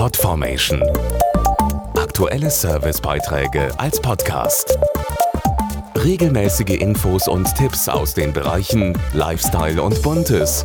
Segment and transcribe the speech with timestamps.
[0.00, 0.82] Podformation.
[1.94, 4.78] Aktuelle Servicebeiträge als Podcast.
[5.94, 10.64] Regelmäßige Infos und Tipps aus den Bereichen Lifestyle und Buntes.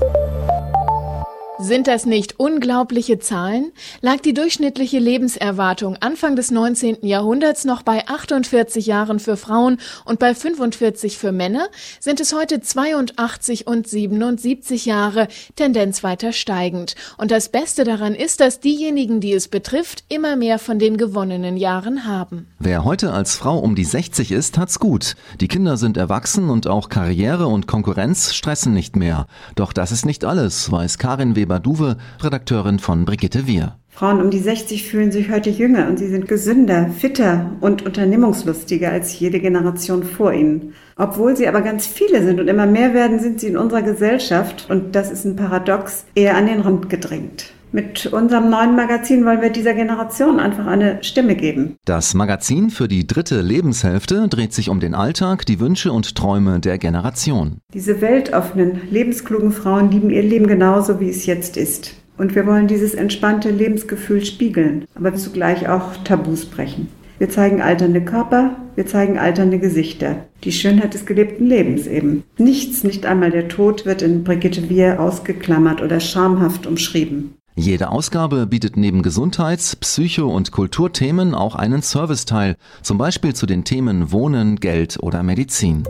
[1.57, 3.71] Sind das nicht unglaubliche Zahlen?
[4.01, 6.97] Lag die durchschnittliche Lebenserwartung Anfang des 19.
[7.01, 11.69] Jahrhunderts noch bei 48 Jahren für Frauen und bei 45 für Männer,
[12.01, 16.95] sind es heute 82 und 77 Jahre, Tendenz weiter steigend.
[17.17, 21.55] Und das Beste daran ist, dass diejenigen, die es betrifft, immer mehr von den gewonnenen
[21.55, 22.47] Jahren haben.
[22.59, 25.15] Wer heute als Frau um die 60 ist, hat's gut.
[25.39, 29.25] Die Kinder sind erwachsen und auch Karriere und Konkurrenz stressen nicht mehr.
[29.55, 33.75] Doch das ist nicht alles, weiß Karin Weber Weber-Duwe, Redakteurin von Brigitte Wir.
[33.89, 38.91] Frauen um die 60 fühlen sich heute jünger und sie sind gesünder, fitter und unternehmungslustiger
[38.91, 40.73] als jede Generation vor ihnen.
[40.97, 44.65] Obwohl sie aber ganz viele sind und immer mehr werden, sind sie in unserer Gesellschaft,
[44.69, 47.53] und das ist ein Paradox, eher an den Rand gedrängt.
[47.75, 51.75] Mit unserem neuen Magazin wollen wir dieser Generation einfach eine Stimme geben.
[51.83, 56.61] Das Magazin für die dritte Lebenshälfte dreht sich um den Alltag, die Wünsche und Träume
[56.61, 57.57] der Generation.
[57.73, 61.95] Diese weltoffenen, lebensklugen Frauen lieben ihr Leben genauso, wie es jetzt ist.
[62.17, 66.87] Und wir wollen dieses entspannte Lebensgefühl spiegeln, aber zugleich auch Tabus brechen.
[67.17, 70.27] Wir zeigen alternde Körper, wir zeigen alternde Gesichter.
[70.45, 72.23] Die Schönheit des gelebten Lebens eben.
[72.37, 77.35] Nichts, nicht einmal der Tod, wird in Brigitte Wir ausgeklammert oder schamhaft umschrieben.
[77.57, 83.63] Jede Ausgabe bietet neben Gesundheits-, Psycho- und Kulturthemen auch einen Serviceteil, zum Beispiel zu den
[83.63, 85.83] Themen Wohnen, Geld oder Medizin.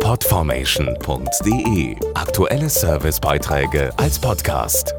[0.00, 4.94] Podformation.de Aktuelle Servicebeiträge als Podcast.